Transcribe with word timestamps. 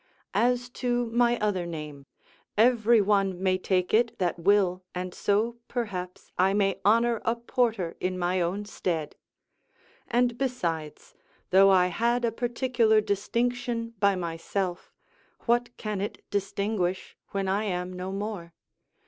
As 0.33 0.67
to 0.71 1.05
my 1.11 1.37
other 1.37 1.67
name, 1.67 2.07
every 2.57 3.01
one 3.01 3.39
may 3.39 3.59
take 3.59 3.93
it 3.93 4.17
that 4.17 4.39
will, 4.39 4.81
and 4.95 5.13
so, 5.13 5.57
perhaps, 5.67 6.31
I 6.39 6.55
may 6.55 6.81
honour 6.83 7.21
a 7.23 7.35
porter 7.35 7.95
in 7.99 8.17
my 8.17 8.41
own 8.41 8.65
stead. 8.65 9.15
And 10.07 10.39
besides, 10.39 11.13
though 11.51 11.69
I 11.69 11.85
had 11.89 12.25
a 12.25 12.31
particular 12.31 12.99
distinction 12.99 13.93
by 13.99 14.15
myself, 14.15 14.91
what 15.41 15.77
can 15.77 16.01
it 16.01 16.25
distinguish, 16.31 17.15
when 17.29 17.47
I 17.47 17.65
am 17.65 17.93
no 17.93 18.11
more? 18.11 18.55